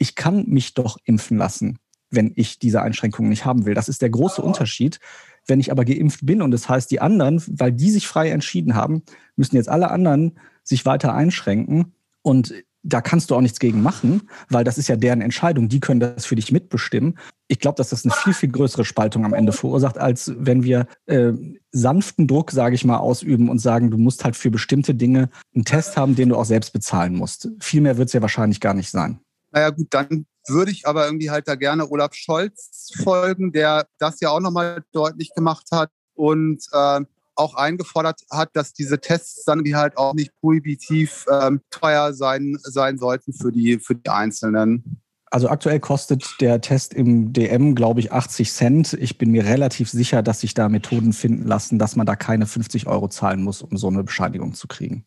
ich 0.01 0.15
kann 0.15 0.45
mich 0.47 0.73
doch 0.73 0.97
impfen 1.03 1.37
lassen, 1.37 1.77
wenn 2.09 2.33
ich 2.35 2.57
diese 2.57 2.81
Einschränkungen 2.81 3.29
nicht 3.29 3.45
haben 3.45 3.67
will. 3.67 3.75
Das 3.75 3.87
ist 3.87 4.01
der 4.01 4.09
große 4.09 4.41
Unterschied. 4.41 4.99
Wenn 5.45 5.59
ich 5.59 5.71
aber 5.71 5.85
geimpft 5.85 6.25
bin 6.25 6.41
und 6.41 6.49
das 6.49 6.67
heißt, 6.67 6.89
die 6.89 6.99
anderen, 6.99 7.41
weil 7.47 7.71
die 7.71 7.91
sich 7.91 8.07
frei 8.07 8.31
entschieden 8.31 8.73
haben, 8.73 9.03
müssen 9.35 9.57
jetzt 9.57 9.69
alle 9.69 9.91
anderen 9.91 10.39
sich 10.63 10.87
weiter 10.87 11.13
einschränken 11.13 11.93
und 12.23 12.51
da 12.83 12.99
kannst 12.99 13.29
du 13.29 13.35
auch 13.35 13.41
nichts 13.41 13.59
gegen 13.59 13.83
machen, 13.83 14.23
weil 14.49 14.63
das 14.63 14.79
ist 14.79 14.87
ja 14.87 14.95
deren 14.95 15.21
Entscheidung. 15.21 15.69
Die 15.69 15.79
können 15.79 15.99
das 15.99 16.25
für 16.25 16.35
dich 16.35 16.51
mitbestimmen. 16.51 17.19
Ich 17.47 17.59
glaube, 17.59 17.75
dass 17.75 17.89
das 17.89 18.03
eine 18.03 18.13
viel, 18.13 18.33
viel 18.33 18.49
größere 18.49 18.85
Spaltung 18.85 19.23
am 19.23 19.35
Ende 19.35 19.51
verursacht, 19.51 19.99
als 19.99 20.33
wenn 20.35 20.63
wir 20.63 20.87
äh, 21.05 21.33
sanften 21.71 22.25
Druck, 22.25 22.49
sage 22.49 22.73
ich 22.73 22.85
mal, 22.85 22.97
ausüben 22.97 23.49
und 23.49 23.59
sagen, 23.59 23.91
du 23.91 23.99
musst 23.99 24.23
halt 24.23 24.35
für 24.35 24.49
bestimmte 24.49 24.95
Dinge 24.95 25.29
einen 25.53 25.65
Test 25.65 25.95
haben, 25.95 26.15
den 26.15 26.29
du 26.29 26.37
auch 26.37 26.45
selbst 26.45 26.73
bezahlen 26.73 27.13
musst. 27.15 27.49
Viel 27.59 27.81
mehr 27.81 27.97
wird 27.97 28.07
es 28.07 28.13
ja 28.13 28.21
wahrscheinlich 28.23 28.59
gar 28.59 28.73
nicht 28.73 28.89
sein. 28.89 29.19
Naja 29.51 29.69
gut, 29.69 29.87
dann 29.91 30.25
würde 30.47 30.71
ich 30.71 30.87
aber 30.87 31.05
irgendwie 31.05 31.29
halt 31.29 31.47
da 31.47 31.55
gerne 31.55 31.89
Olaf 31.89 32.13
Scholz 32.13 32.91
folgen, 33.03 33.51
der 33.51 33.87
das 33.99 34.19
ja 34.21 34.29
auch 34.29 34.39
nochmal 34.39 34.83
deutlich 34.91 35.33
gemacht 35.35 35.67
hat 35.71 35.91
und 36.15 36.63
äh, 36.71 37.01
auch 37.35 37.55
eingefordert 37.55 38.21
hat, 38.31 38.49
dass 38.53 38.73
diese 38.73 38.99
Tests 38.99 39.45
dann 39.45 39.63
wie 39.63 39.75
halt 39.75 39.97
auch 39.97 40.13
nicht 40.13 40.31
prohibitiv 40.39 41.25
ähm, 41.31 41.61
teuer 41.69 42.13
sein, 42.13 42.57
sein 42.61 42.97
sollten 42.97 43.33
für 43.33 43.51
die, 43.51 43.79
für 43.79 43.95
die 43.95 44.09
Einzelnen. 44.09 45.01
Also 45.31 45.47
aktuell 45.47 45.79
kostet 45.79 46.25
der 46.41 46.59
Test 46.59 46.93
im 46.93 47.31
DM, 47.31 47.73
glaube 47.73 48.01
ich, 48.01 48.11
80 48.11 48.51
Cent. 48.51 48.93
Ich 48.93 49.17
bin 49.17 49.31
mir 49.31 49.45
relativ 49.45 49.89
sicher, 49.89 50.21
dass 50.21 50.41
sich 50.41 50.53
da 50.53 50.67
Methoden 50.67 51.13
finden 51.13 51.47
lassen, 51.47 51.79
dass 51.79 51.95
man 51.95 52.05
da 52.05 52.17
keine 52.17 52.45
50 52.45 52.87
Euro 52.87 53.07
zahlen 53.07 53.41
muss, 53.41 53.61
um 53.61 53.77
so 53.77 53.87
eine 53.87 54.03
Bescheinigung 54.03 54.53
zu 54.53 54.67
kriegen. 54.67 55.05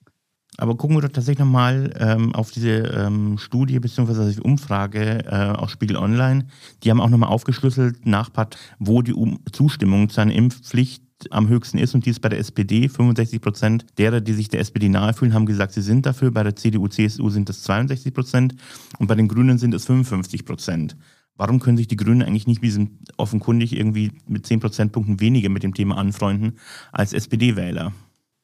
Aber 0.57 0.77
gucken 0.77 0.97
wir 0.97 1.03
doch 1.03 1.09
tatsächlich 1.09 1.41
nochmal 1.41 1.93
ähm, 1.99 2.35
auf 2.35 2.51
diese 2.51 2.71
ähm, 2.71 3.39
Studie 3.39 3.81
bzw. 3.81 4.33
die 4.33 4.41
Umfrage 4.41 5.25
äh, 5.27 5.57
aus 5.57 5.73
Spiegel 5.73 5.97
Online. 5.97 6.47
Die 6.83 6.91
haben 6.91 7.01
auch 7.01 7.09
nochmal 7.09 7.31
aufgeschlüsselt 7.31 8.07
nach 8.07 8.33
Part, 8.33 8.57
wo 8.79 9.03
die 9.03 9.15
um 9.15 9.41
Zustimmung 9.53 10.09
zu 10.11 10.21
einer 10.21 10.35
Impfpflicht 10.35 11.03
am 11.31 11.49
höchsten 11.49 11.79
ist 11.79 11.95
und 11.95 12.07
die 12.07 12.11
ist 12.11 12.21
bei 12.21 12.29
der 12.29 12.39
SPD. 12.39 12.89
65 12.89 13.41
Prozent 13.41 13.87
derer, 13.99 14.21
die 14.21 14.33
sich 14.33 14.49
der 14.49 14.61
SPD 14.61 14.89
nahe 14.89 15.15
fühlen, 15.15 15.35
haben 15.35 15.47
gesagt, 15.47 15.73
sie 15.73 15.83
sind 15.83 16.07
dafür. 16.07 16.31
Bei 16.31 16.43
der 16.43 16.57
CDU, 16.57 16.89
CSU 16.89 17.31
sind 17.31 17.49
es 17.51 17.63
62 17.63 18.13
Prozent 18.15 18.55
und 18.99 19.07
bei 19.07 19.15
den 19.15 19.29
Grünen 19.29 19.59
sind 19.59 19.75
es 19.75 19.87
55 19.87 20.45
Prozent. 20.45 20.97
Warum 21.37 21.59
können 21.59 21.77
sich 21.77 21.89
die 21.89 21.97
Grünen 21.97 22.23
eigentlich 22.23 22.47
nicht, 22.47 22.63
wie 22.63 22.89
offenkundig, 23.17 23.77
irgendwie 23.77 24.13
mit 24.29 24.47
10 24.47 24.61
Prozentpunkten 24.61 25.21
weniger 25.21 25.49
mit 25.49 25.65
dem 25.65 25.75
Thema 25.75 25.97
anfreunden 25.97 26.59
als 26.93 27.13
SPD-Wähler? 27.13 27.93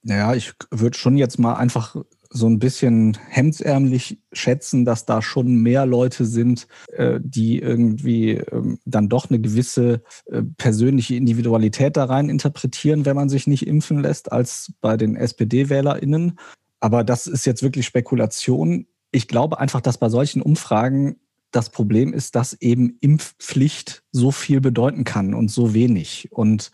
Naja, 0.02 0.34
ich 0.34 0.52
würde 0.70 0.96
schon 0.96 1.16
jetzt 1.16 1.38
mal 1.38 1.54
einfach 1.54 1.96
so 2.32 2.46
ein 2.46 2.60
bisschen 2.60 3.18
hemdsärmlich 3.28 4.20
schätzen, 4.32 4.84
dass 4.84 5.04
da 5.04 5.20
schon 5.20 5.56
mehr 5.56 5.84
Leute 5.84 6.24
sind, 6.24 6.68
äh, 6.92 7.18
die 7.20 7.58
irgendwie 7.58 8.34
ähm, 8.34 8.78
dann 8.84 9.08
doch 9.08 9.28
eine 9.28 9.40
gewisse 9.40 10.02
äh, 10.26 10.42
persönliche 10.56 11.16
Individualität 11.16 11.96
da 11.96 12.04
rein 12.04 12.28
interpretieren, 12.28 13.04
wenn 13.04 13.16
man 13.16 13.28
sich 13.28 13.48
nicht 13.48 13.66
impfen 13.66 14.00
lässt, 14.00 14.30
als 14.30 14.72
bei 14.80 14.96
den 14.96 15.16
SPD-WählerInnen. 15.16 16.38
Aber 16.78 17.02
das 17.02 17.26
ist 17.26 17.46
jetzt 17.46 17.64
wirklich 17.64 17.86
Spekulation. 17.86 18.86
Ich 19.10 19.26
glaube 19.26 19.58
einfach, 19.58 19.80
dass 19.80 19.98
bei 19.98 20.08
solchen 20.08 20.40
Umfragen 20.40 21.16
das 21.50 21.70
Problem 21.70 22.12
ist, 22.12 22.36
dass 22.36 22.54
eben 22.54 22.96
Impfpflicht 23.00 24.04
so 24.12 24.30
viel 24.30 24.60
bedeuten 24.60 25.02
kann 25.02 25.34
und 25.34 25.50
so 25.50 25.74
wenig. 25.74 26.28
Und 26.30 26.70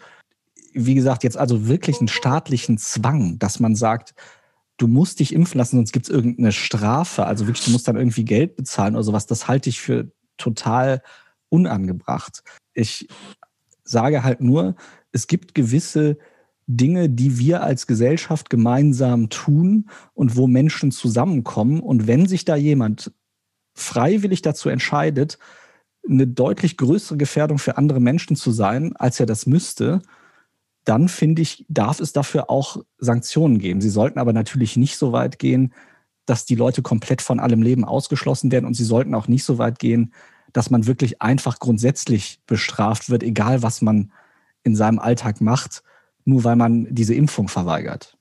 wie 0.76 0.94
gesagt, 0.94 1.24
jetzt 1.24 1.38
also 1.38 1.66
wirklich 1.68 1.98
einen 1.98 2.08
staatlichen 2.08 2.78
Zwang, 2.78 3.38
dass 3.38 3.60
man 3.60 3.74
sagt, 3.74 4.14
du 4.76 4.86
musst 4.86 5.20
dich 5.20 5.32
impfen 5.32 5.58
lassen, 5.58 5.76
sonst 5.76 5.92
gibt 5.92 6.06
es 6.06 6.14
irgendeine 6.14 6.52
Strafe. 6.52 7.26
Also 7.26 7.46
wirklich, 7.46 7.64
du 7.64 7.72
musst 7.72 7.88
dann 7.88 7.96
irgendwie 7.96 8.24
Geld 8.24 8.56
bezahlen 8.56 8.94
oder 8.94 9.04
sowas. 9.04 9.26
Das 9.26 9.48
halte 9.48 9.70
ich 9.70 9.80
für 9.80 10.12
total 10.36 11.02
unangebracht. 11.48 12.42
Ich 12.74 13.08
sage 13.84 14.22
halt 14.22 14.42
nur, 14.42 14.76
es 15.12 15.26
gibt 15.26 15.54
gewisse 15.54 16.18
Dinge, 16.66 17.08
die 17.08 17.38
wir 17.38 17.62
als 17.62 17.86
Gesellschaft 17.86 18.50
gemeinsam 18.50 19.30
tun 19.30 19.88
und 20.12 20.36
wo 20.36 20.46
Menschen 20.46 20.90
zusammenkommen. 20.90 21.80
Und 21.80 22.06
wenn 22.06 22.26
sich 22.26 22.44
da 22.44 22.56
jemand 22.56 23.12
freiwillig 23.74 24.42
dazu 24.42 24.68
entscheidet, 24.68 25.38
eine 26.08 26.26
deutlich 26.26 26.76
größere 26.76 27.16
Gefährdung 27.16 27.58
für 27.58 27.78
andere 27.78 28.00
Menschen 28.00 28.36
zu 28.36 28.50
sein, 28.50 28.94
als 28.96 29.20
er 29.20 29.26
das 29.26 29.46
müsste, 29.46 30.02
dann 30.86 31.08
finde 31.08 31.42
ich, 31.42 31.66
darf 31.68 32.00
es 32.00 32.12
dafür 32.12 32.48
auch 32.48 32.78
Sanktionen 32.98 33.58
geben. 33.58 33.80
Sie 33.80 33.90
sollten 33.90 34.18
aber 34.18 34.32
natürlich 34.32 34.76
nicht 34.76 34.96
so 34.96 35.12
weit 35.12 35.38
gehen, 35.38 35.74
dass 36.26 36.46
die 36.46 36.54
Leute 36.54 36.80
komplett 36.80 37.22
von 37.22 37.40
allem 37.40 37.60
Leben 37.60 37.84
ausgeschlossen 37.84 38.50
werden 38.52 38.66
und 38.66 38.74
sie 38.74 38.84
sollten 38.84 39.14
auch 39.14 39.28
nicht 39.28 39.44
so 39.44 39.58
weit 39.58 39.78
gehen, 39.78 40.12
dass 40.52 40.70
man 40.70 40.86
wirklich 40.86 41.20
einfach 41.20 41.58
grundsätzlich 41.58 42.40
bestraft 42.46 43.10
wird, 43.10 43.22
egal 43.22 43.62
was 43.62 43.82
man 43.82 44.12
in 44.62 44.74
seinem 44.76 44.98
Alltag 44.98 45.40
macht, 45.40 45.82
nur 46.24 46.44
weil 46.44 46.56
man 46.56 46.86
diese 46.90 47.14
Impfung 47.14 47.48
verweigert. 47.48 48.16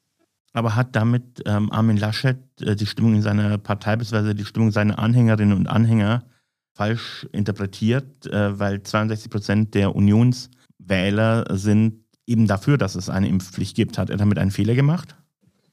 Aber 0.54 0.76
hat 0.76 0.96
damit 0.96 1.44
ähm, 1.46 1.72
Armin 1.72 1.98
Laschet 1.98 2.38
äh, 2.62 2.76
die 2.76 2.86
Stimmung 2.86 3.16
in 3.16 3.22
seiner 3.22 3.58
Partei 3.58 3.96
bzw. 3.96 4.34
die 4.34 4.46
Stimmung 4.46 4.72
seiner 4.72 5.00
Anhängerinnen 5.00 5.56
und 5.56 5.68
Anhänger 5.68 6.24
falsch 6.74 7.28
interpretiert, 7.32 8.26
äh, 8.28 8.58
weil 8.58 8.82
62 8.82 9.30
Prozent 9.30 9.76
der 9.76 9.96
Unionswähler 9.96 11.46
sind 11.58 12.05
eben 12.28 12.48
dafür, 12.48 12.78
dass 12.78 12.96
es 12.96 13.10
eine 13.10 13.30
Impfpflicht 13.30 13.76
gibt. 13.76 13.98
Hat 13.98 14.10
er 14.10 14.18
damit 14.18 14.38
einen 14.38 14.52
Fehler 14.52 14.76
gemacht? 14.76 15.16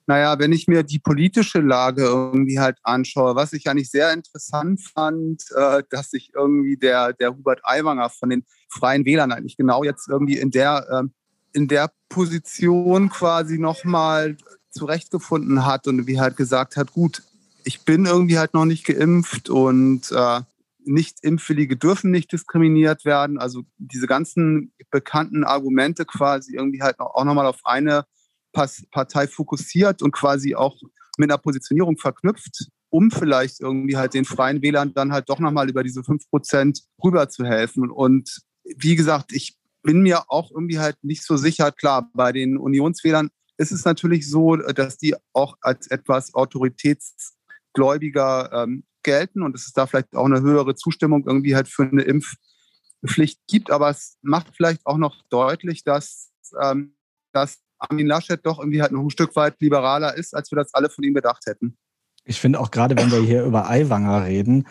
Naja, 0.06 0.38
wenn 0.38 0.52
ich 0.52 0.66
mir 0.66 0.82
die 0.82 0.98
politische 0.98 1.60
Lage 1.60 2.02
irgendwie 2.02 2.58
halt 2.58 2.78
anschaue, 2.82 3.36
was 3.36 3.52
ich 3.52 3.68
eigentlich 3.68 3.90
sehr 3.90 4.12
interessant 4.12 4.80
fand, 4.80 5.44
äh, 5.56 5.82
dass 5.90 6.10
sich 6.10 6.32
irgendwie 6.34 6.76
der, 6.76 7.12
der 7.12 7.30
Hubert 7.30 7.60
Aiwanger 7.62 8.10
von 8.10 8.30
den 8.30 8.44
Freien 8.68 9.04
Wählern 9.04 9.30
eigentlich 9.30 9.56
genau 9.56 9.84
jetzt 9.84 10.08
irgendwie 10.08 10.38
in 10.38 10.50
der, 10.50 10.86
äh, 10.90 11.08
in 11.52 11.68
der 11.68 11.92
Position 12.08 13.10
quasi 13.10 13.58
nochmal 13.58 14.36
zurechtgefunden 14.70 15.64
hat 15.64 15.86
und 15.86 16.06
wie 16.06 16.18
halt 16.18 16.36
gesagt 16.36 16.76
hat, 16.76 16.92
gut, 16.92 17.22
ich 17.64 17.84
bin 17.84 18.06
irgendwie 18.06 18.38
halt 18.38 18.54
noch 18.54 18.64
nicht 18.64 18.84
geimpft 18.84 19.50
und 19.50 20.10
äh, 20.10 20.40
nicht 20.84 21.18
Impfwillige 21.22 21.76
dürfen 21.76 22.10
nicht 22.10 22.32
diskriminiert 22.32 23.04
werden. 23.04 23.38
Also 23.38 23.62
diese 23.78 24.06
ganzen 24.06 24.72
bekannten 24.90 25.44
Argumente 25.44 26.04
quasi 26.04 26.54
irgendwie 26.54 26.82
halt 26.82 26.98
auch 26.98 27.24
nochmal 27.24 27.46
auf 27.46 27.60
eine 27.64 28.04
Partei 28.52 29.26
fokussiert 29.26 30.02
und 30.02 30.12
quasi 30.12 30.54
auch 30.54 30.76
mit 31.18 31.30
einer 31.30 31.38
Positionierung 31.38 31.96
verknüpft, 31.96 32.68
um 32.90 33.10
vielleicht 33.10 33.60
irgendwie 33.60 33.96
halt 33.96 34.14
den 34.14 34.24
freien 34.24 34.62
Wählern 34.62 34.94
dann 34.94 35.12
halt 35.12 35.28
doch 35.28 35.38
nochmal 35.38 35.68
über 35.68 35.82
diese 35.82 36.00
5% 36.00 36.82
rüber 37.02 37.28
zu 37.28 37.44
helfen. 37.44 37.90
Und 37.90 38.40
wie 38.64 38.96
gesagt, 38.96 39.32
ich 39.32 39.56
bin 39.82 40.02
mir 40.02 40.30
auch 40.30 40.50
irgendwie 40.50 40.78
halt 40.78 40.96
nicht 41.02 41.24
so 41.24 41.36
sicher. 41.36 41.72
Klar, 41.72 42.10
bei 42.14 42.32
den 42.32 42.56
Unionswählern 42.56 43.30
ist 43.56 43.72
es 43.72 43.84
natürlich 43.84 44.28
so, 44.28 44.56
dass 44.56 44.98
die 44.98 45.14
auch 45.32 45.56
als 45.60 45.88
etwas 45.88 46.34
autoritätsgläubiger 46.34 48.50
ähm, 48.52 48.84
gelten 49.02 49.42
und 49.42 49.52
dass 49.52 49.66
es 49.66 49.72
da 49.72 49.86
vielleicht 49.86 50.14
auch 50.14 50.26
eine 50.26 50.40
höhere 50.40 50.74
Zustimmung 50.74 51.24
irgendwie 51.26 51.54
halt 51.54 51.68
für 51.68 51.82
eine 51.82 52.02
Impfpflicht 52.02 53.40
gibt. 53.48 53.70
Aber 53.70 53.90
es 53.90 54.18
macht 54.22 54.48
vielleicht 54.54 54.86
auch 54.86 54.98
noch 54.98 55.22
deutlich, 55.30 55.84
dass, 55.84 56.32
ähm, 56.62 56.94
dass 57.32 57.60
Armin 57.78 58.06
Laschet 58.06 58.44
doch 58.44 58.58
irgendwie 58.58 58.82
halt 58.82 58.92
noch 58.92 59.02
ein 59.02 59.10
Stück 59.10 59.34
weit 59.36 59.60
liberaler 59.60 60.16
ist, 60.16 60.34
als 60.34 60.50
wir 60.50 60.56
das 60.56 60.72
alle 60.74 60.88
von 60.88 61.04
ihm 61.04 61.14
gedacht 61.14 61.44
hätten. 61.46 61.76
Ich 62.24 62.40
finde 62.40 62.60
auch 62.60 62.70
gerade, 62.70 62.96
wenn 62.96 63.10
wir 63.10 63.20
hier 63.20 63.44
über 63.44 63.68
Aiwanger 63.68 64.24
reden, 64.26 64.68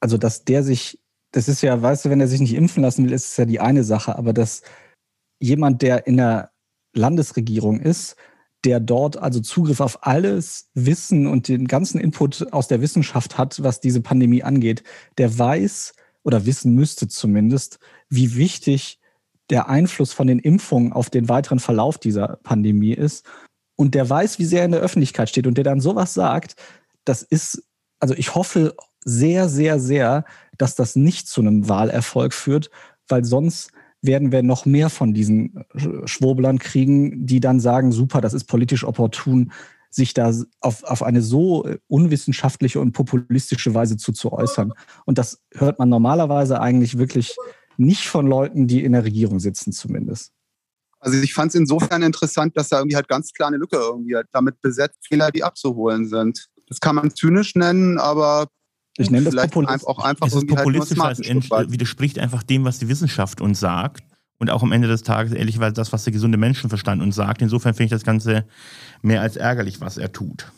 also 0.00 0.18
dass 0.18 0.44
der 0.44 0.62
sich, 0.62 1.00
das 1.32 1.48
ist 1.48 1.62
ja, 1.62 1.80
weißt 1.80 2.04
du, 2.04 2.10
wenn 2.10 2.20
er 2.20 2.28
sich 2.28 2.40
nicht 2.40 2.54
impfen 2.54 2.82
lassen 2.82 3.04
will, 3.04 3.12
ist 3.12 3.30
es 3.30 3.36
ja 3.36 3.46
die 3.46 3.60
eine 3.60 3.84
Sache, 3.84 4.16
aber 4.16 4.32
dass 4.32 4.62
jemand, 5.38 5.80
der 5.82 6.06
in 6.06 6.18
der 6.18 6.50
Landesregierung 6.94 7.80
ist, 7.80 8.16
der 8.64 8.80
dort 8.80 9.16
also 9.16 9.40
Zugriff 9.40 9.80
auf 9.80 10.06
alles 10.06 10.68
Wissen 10.74 11.26
und 11.26 11.48
den 11.48 11.66
ganzen 11.66 12.00
Input 12.00 12.52
aus 12.52 12.68
der 12.68 12.80
Wissenschaft 12.80 13.38
hat, 13.38 13.62
was 13.62 13.80
diese 13.80 14.00
Pandemie 14.00 14.42
angeht, 14.42 14.82
der 15.18 15.38
weiß 15.38 15.94
oder 16.22 16.44
wissen 16.46 16.74
müsste 16.74 17.08
zumindest, 17.08 17.78
wie 18.08 18.36
wichtig 18.36 18.98
der 19.48 19.68
Einfluss 19.68 20.12
von 20.12 20.26
den 20.26 20.38
Impfungen 20.38 20.92
auf 20.92 21.10
den 21.10 21.28
weiteren 21.28 21.58
Verlauf 21.58 21.98
dieser 21.98 22.38
Pandemie 22.42 22.92
ist. 22.92 23.24
Und 23.76 23.94
der 23.94 24.08
weiß, 24.08 24.38
wie 24.38 24.44
sehr 24.44 24.60
er 24.60 24.66
in 24.66 24.72
der 24.72 24.80
Öffentlichkeit 24.80 25.28
steht 25.28 25.46
und 25.46 25.56
der 25.56 25.64
dann 25.64 25.80
sowas 25.80 26.12
sagt, 26.12 26.56
das 27.04 27.22
ist, 27.22 27.64
also 27.98 28.14
ich 28.14 28.34
hoffe 28.34 28.76
sehr, 29.04 29.48
sehr, 29.48 29.80
sehr, 29.80 30.24
dass 30.58 30.74
das 30.74 30.96
nicht 30.96 31.28
zu 31.28 31.40
einem 31.40 31.68
Wahlerfolg 31.68 32.34
führt, 32.34 32.70
weil 33.08 33.24
sonst 33.24 33.72
werden 34.02 34.32
wir 34.32 34.42
noch 34.42 34.66
mehr 34.66 34.90
von 34.90 35.12
diesen 35.14 35.64
Schwurblern 36.04 36.58
kriegen, 36.58 37.26
die 37.26 37.40
dann 37.40 37.60
sagen, 37.60 37.92
super, 37.92 38.20
das 38.20 38.34
ist 38.34 38.44
politisch 38.44 38.84
opportun, 38.84 39.52
sich 39.90 40.14
da 40.14 40.32
auf, 40.60 40.84
auf 40.84 41.02
eine 41.02 41.20
so 41.20 41.68
unwissenschaftliche 41.88 42.80
und 42.80 42.92
populistische 42.92 43.74
Weise 43.74 43.96
zu, 43.96 44.12
zu 44.12 44.32
äußern. 44.32 44.72
Und 45.04 45.18
das 45.18 45.42
hört 45.52 45.78
man 45.78 45.88
normalerweise 45.88 46.60
eigentlich 46.60 46.96
wirklich 46.98 47.36
nicht 47.76 48.08
von 48.08 48.26
Leuten, 48.26 48.66
die 48.66 48.84
in 48.84 48.92
der 48.92 49.04
Regierung 49.04 49.40
sitzen 49.40 49.72
zumindest. 49.72 50.32
Also 51.00 51.18
ich 51.18 51.34
fand 51.34 51.48
es 51.48 51.54
insofern 51.54 52.02
interessant, 52.02 52.56
dass 52.56 52.68
da 52.68 52.78
irgendwie 52.78 52.96
halt 52.96 53.08
ganz 53.08 53.32
klar 53.32 53.48
eine 53.48 53.56
Lücke 53.56 53.76
irgendwie 53.76 54.14
halt 54.14 54.26
damit 54.32 54.60
besetzt, 54.60 54.98
Fehler, 55.06 55.30
die 55.30 55.42
abzuholen 55.42 56.06
sind. 56.06 56.48
Das 56.68 56.78
kann 56.78 56.94
man 56.94 57.10
zynisch 57.10 57.54
nennen, 57.54 57.98
aber 57.98 58.48
ich 59.00 59.10
nenne 59.10 59.30
das 59.30 59.50
Populismus. 59.50 59.84
Auch 59.84 59.98
einfach 60.04 60.26
es 60.26 60.34
ist 60.34 60.40
halt 60.40 60.48
populistisch, 60.48 60.98
halt 60.98 61.18
es 61.18 61.72
widerspricht 61.72 62.18
einfach 62.18 62.42
dem, 62.42 62.64
was 62.64 62.78
die 62.78 62.88
Wissenschaft 62.88 63.40
uns 63.40 63.60
sagt. 63.60 64.04
Und 64.38 64.48
auch 64.48 64.62
am 64.62 64.72
Ende 64.72 64.88
des 64.88 65.02
Tages, 65.02 65.32
ehrlicherweise, 65.32 65.74
das, 65.74 65.92
was 65.92 66.04
der 66.04 66.14
gesunde 66.14 66.38
Menschenverstand 66.38 67.02
uns 67.02 67.14
sagt. 67.14 67.42
Insofern 67.42 67.74
finde 67.74 67.84
ich 67.84 67.90
das 67.90 68.04
Ganze 68.04 68.46
mehr 69.02 69.20
als 69.20 69.36
ärgerlich, 69.36 69.82
was 69.82 69.98
er 69.98 70.12
tut. 70.12 70.50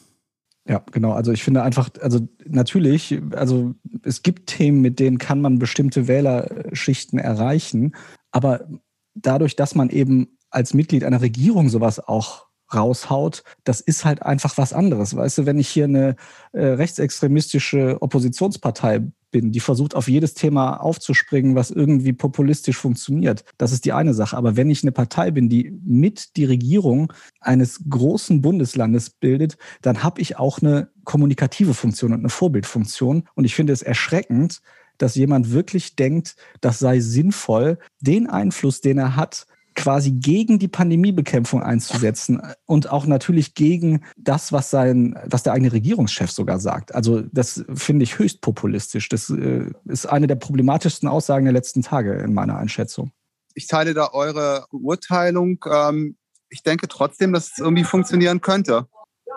Ja, 0.69 0.85
genau. 0.93 1.13
Also 1.13 1.33
ich 1.33 1.43
finde 1.43 1.65
einfach, 1.65 1.91
also 2.01 2.29
natürlich, 2.47 3.21
also 3.33 3.75
es 4.05 4.23
gibt 4.23 4.47
Themen, 4.47 4.81
mit 4.81 5.01
denen 5.01 5.19
kann 5.19 5.41
man 5.41 5.59
bestimmte 5.59 6.07
Wählerschichten 6.07 7.19
erreichen. 7.19 7.97
Aber 8.31 8.69
dadurch, 9.15 9.57
dass 9.57 9.75
man 9.75 9.91
eben 9.91 10.39
als 10.51 10.75
Mitglied 10.75 11.03
einer 11.03 11.21
Regierung 11.21 11.69
sowas 11.69 11.99
auch 11.99 12.47
raushaut, 12.75 13.43
das 13.65 13.81
ist 13.81 14.05
halt 14.05 14.23
einfach 14.23 14.57
was 14.57 14.73
anderes. 14.73 15.17
Weißt 15.17 15.39
du, 15.39 15.47
wenn 15.47 15.59
ich 15.59 15.69
hier 15.69 15.85
eine 15.85 16.17
äh, 16.53 16.65
rechtsextremistische 16.65 18.01
Oppositionspartei 18.01 19.03
bin, 19.33 19.51
die 19.51 19.61
versucht, 19.61 19.97
auf 19.97 20.09
jedes 20.09 20.35
Thema 20.35 20.77
aufzuspringen, 20.77 21.55
was 21.57 21.71
irgendwie 21.71 22.13
populistisch 22.13 22.77
funktioniert, 22.77 23.45
das 23.59 23.73
ist 23.73 23.85
die 23.85 23.93
eine 23.93 24.15
Sache. 24.15 24.37
Aber 24.37 24.57
wenn 24.57 24.71
ich 24.71 24.85
eine 24.85 24.93
Partei 24.93 25.31
bin, 25.31 25.49
die 25.49 25.73
mit 25.85 26.37
die 26.37 26.45
Regierung 26.45 27.13
eines 27.41 27.81
großen 27.89 28.43
Bundeslandes 28.43 29.11
bildet, 29.11 29.57
dann 29.81 30.03
habe 30.03 30.21
ich 30.21 30.39
auch 30.39 30.61
eine 30.61 30.89
kommunikative 31.05 31.75
Funktion 31.75 32.13
und 32.13 32.21
eine 32.21 32.29
Vorbildfunktion. 32.29 33.25
Und 33.35 33.45
ich 33.45 33.55
finde 33.55 33.73
es 33.73 33.83
erschreckend, 33.83 34.61
dass 34.99 35.17
jemand 35.17 35.51
wirklich 35.51 35.97
denkt, 35.97 36.37
das 36.61 36.79
sei 36.79 37.01
sinnvoll, 37.01 37.79
den 38.01 38.29
Einfluss, 38.29 38.83
den 38.83 38.99
er 38.99 39.17
hat, 39.17 39.47
quasi 39.83 40.13
gegen 40.13 40.61
die 40.61 40.69
Pandemiebekämpfung 40.69 41.61
einzusetzen 41.61 42.41
und 42.67 42.91
auch 42.91 43.05
natürlich 43.05 43.55
gegen 43.55 44.05
das, 44.17 44.53
was 44.53 44.71
sein, 44.71 45.19
was 45.25 45.43
der 45.43 45.55
eigene 45.55 45.73
Regierungschef 45.73 46.31
sogar 46.31 46.61
sagt. 46.61 46.95
Also 46.95 47.23
das 47.33 47.65
finde 47.75 48.05
ich 48.05 48.19
höchst 48.19 48.41
populistisch. 48.43 49.09
Das 49.09 49.29
äh, 49.29 49.71
ist 49.87 50.07
eine 50.07 50.29
der 50.29 50.37
problematischsten 50.37 51.09
Aussagen 51.09 51.47
der 51.47 51.53
letzten 51.53 51.83
Tage 51.83 52.13
in 52.15 52.33
meiner 52.33 52.57
Einschätzung. 52.57 53.11
Ich 53.55 53.67
teile 53.67 53.93
da 53.93 54.11
eure 54.13 54.67
Beurteilung. 54.71 55.59
Ähm, 55.69 56.17
ich 56.49 56.63
denke 56.63 56.87
trotzdem, 56.87 57.33
dass 57.33 57.53
es 57.53 57.59
irgendwie 57.59 57.85
funktionieren 57.85 58.41
könnte. 58.41 58.87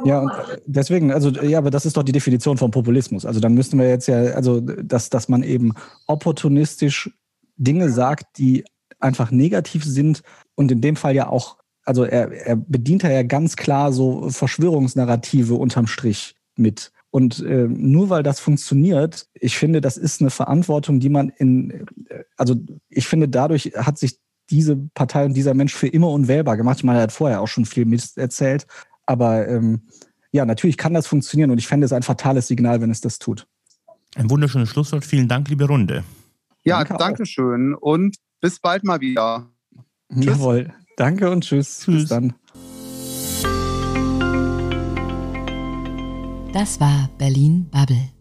Ja, 0.03 0.19
und 0.19 0.31
deswegen, 0.67 1.11
also 1.11 1.29
ja, 1.29 1.57
aber 1.57 1.71
das 1.71 1.87
ist 1.87 1.97
doch 1.97 2.03
die 2.03 2.11
Definition 2.11 2.57
von 2.57 2.69
Populismus. 2.69 3.25
Also 3.25 3.39
dann 3.39 3.55
müssten 3.55 3.79
wir 3.79 3.89
jetzt 3.89 4.07
ja, 4.07 4.17
also 4.35 4.59
dass, 4.59 5.09
dass 5.09 5.27
man 5.27 5.41
eben 5.41 5.73
opportunistisch 6.05 7.09
Dinge 7.57 7.89
sagt, 7.89 8.37
die 8.37 8.65
einfach 9.05 9.31
negativ 9.31 9.85
sind 9.85 10.21
und 10.55 10.71
in 10.71 10.81
dem 10.81 10.95
Fall 10.95 11.15
ja 11.15 11.29
auch, 11.29 11.57
also 11.85 12.03
er, 12.03 12.31
er 12.31 12.55
bedient 12.55 13.03
ja 13.03 13.23
ganz 13.23 13.55
klar 13.55 13.93
so 13.93 14.29
Verschwörungsnarrative 14.29 15.55
unterm 15.55 15.87
Strich. 15.87 16.35
mit. 16.57 16.91
Und 17.11 17.39
äh, 17.43 17.67
nur 17.69 18.09
weil 18.09 18.23
das 18.23 18.41
funktioniert, 18.41 19.27
ich 19.33 19.57
finde, 19.57 19.79
das 19.79 19.95
ist 19.95 20.19
eine 20.19 20.29
Verantwortung, 20.29 20.99
die 20.99 21.09
man 21.09 21.29
in, 21.29 21.85
äh, 22.09 22.23
also 22.35 22.55
ich 22.89 23.07
finde, 23.07 23.29
dadurch 23.29 23.71
hat 23.77 23.97
sich 23.97 24.19
diese 24.49 24.75
Partei 24.93 25.25
und 25.25 25.33
dieser 25.33 25.53
Mensch 25.53 25.73
für 25.73 25.87
immer 25.87 26.09
unwählbar 26.09 26.57
gemacht. 26.57 26.79
Ich 26.79 26.83
meine, 26.83 26.99
er 26.99 27.03
hat 27.03 27.11
vorher 27.11 27.41
auch 27.41 27.47
schon 27.47 27.65
viel 27.65 27.85
Mist 27.85 28.17
erzählt. 28.17 28.67
Aber 29.05 29.47
ähm, 29.47 29.87
ja, 30.31 30.45
natürlich 30.45 30.77
kann 30.77 30.93
das 30.93 31.07
funktionieren 31.07 31.51
und 31.51 31.57
ich 31.57 31.67
fände 31.67 31.85
es 31.85 31.93
ein 31.93 32.03
fatales 32.03 32.47
Signal, 32.47 32.81
wenn 32.81 32.91
es 32.91 33.01
das 33.01 33.17
tut. 33.17 33.47
Ein 34.15 34.29
wunderschönes 34.29 34.69
Schlusswort. 34.69 35.05
Vielen 35.05 35.27
Dank, 35.27 35.49
liebe 35.49 35.65
Runde. 35.65 36.03
Ja, 36.63 36.83
danke 36.83 37.25
schön 37.25 37.75
und 37.75 38.17
bis 38.45 38.59
bald 38.59 38.83
mal 38.83 39.01
wieder. 39.01 39.49
Tschüss. 40.13 40.25
Jawohl. 40.25 40.71
Danke 40.97 41.31
und 41.31 41.43
tschüss. 41.43 41.79
tschüss. 41.79 42.01
Bis 42.01 42.09
dann. 42.09 42.35
Das 46.53 46.79
war 46.79 47.09
Berlin 47.17 47.67
Bubble. 47.71 48.14